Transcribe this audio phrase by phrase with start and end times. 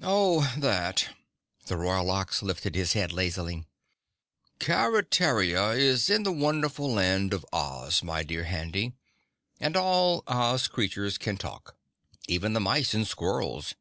[0.00, 1.14] "Oh, that"
[1.66, 3.66] the Royal Ox lifted his head lazily.
[4.58, 8.94] "Keretaria is in the wonderful Land of Oz, my dear Handy,
[9.60, 11.76] and all Oz creatures can talk,
[12.26, 13.74] even the mice and squirrels.